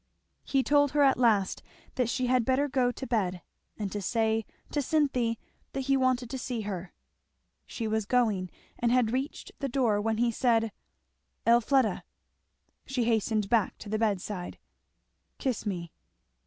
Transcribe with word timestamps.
He 0.43 0.63
told 0.63 0.93
her 0.93 1.03
at 1.03 1.19
last 1.19 1.61
that 1.93 2.09
she 2.09 2.25
had 2.25 2.43
better 2.43 2.67
go 2.67 2.91
to 2.91 3.05
bed, 3.05 3.43
and 3.77 3.91
to 3.91 4.01
say 4.01 4.47
to 4.71 4.81
Cynthy 4.81 5.37
that 5.73 5.81
he 5.81 5.95
wanted 5.95 6.27
to 6.31 6.39
see 6.39 6.61
her. 6.61 6.91
She 7.67 7.87
was 7.87 8.07
going, 8.07 8.49
and 8.79 8.91
had 8.91 9.05
near 9.05 9.13
reached 9.13 9.51
the 9.59 9.69
door, 9.69 10.01
when 10.01 10.17
he 10.17 10.31
said, 10.31 10.71
"Elfleda!" 11.45 12.01
She 12.87 13.03
hastened 13.03 13.47
back 13.47 13.77
to 13.77 13.89
the 13.89 13.99
bedside. 13.99 14.57
"Kiss 15.37 15.67
me." 15.67 15.91